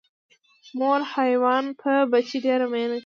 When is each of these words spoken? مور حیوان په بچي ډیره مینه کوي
مور 0.77 1.01
حیوان 1.13 1.65
په 1.81 1.91
بچي 2.11 2.37
ډیره 2.45 2.65
مینه 2.73 2.89
کوي 2.97 2.99